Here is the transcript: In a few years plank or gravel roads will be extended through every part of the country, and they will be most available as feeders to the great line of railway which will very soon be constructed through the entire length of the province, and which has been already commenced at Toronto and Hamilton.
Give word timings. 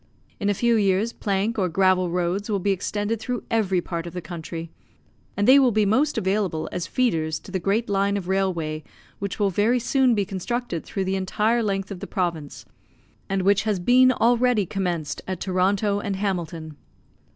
In 0.39 0.49
a 0.49 0.55
few 0.55 0.77
years 0.77 1.13
plank 1.13 1.59
or 1.59 1.69
gravel 1.69 2.09
roads 2.09 2.49
will 2.49 2.57
be 2.57 2.71
extended 2.71 3.19
through 3.19 3.43
every 3.51 3.81
part 3.81 4.07
of 4.07 4.13
the 4.13 4.19
country, 4.19 4.71
and 5.37 5.47
they 5.47 5.59
will 5.59 5.71
be 5.71 5.85
most 5.85 6.17
available 6.17 6.67
as 6.71 6.87
feeders 6.87 7.37
to 7.41 7.51
the 7.51 7.59
great 7.59 7.87
line 7.87 8.17
of 8.17 8.27
railway 8.27 8.83
which 9.19 9.37
will 9.39 9.51
very 9.51 9.77
soon 9.77 10.15
be 10.15 10.25
constructed 10.25 10.83
through 10.83 11.05
the 11.05 11.15
entire 11.15 11.61
length 11.61 11.91
of 11.91 11.99
the 11.99 12.07
province, 12.07 12.65
and 13.29 13.43
which 13.43 13.61
has 13.61 13.79
been 13.79 14.11
already 14.11 14.65
commenced 14.65 15.21
at 15.27 15.39
Toronto 15.39 15.99
and 15.99 16.15
Hamilton. 16.15 16.77